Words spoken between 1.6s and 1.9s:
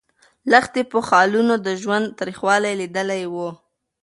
د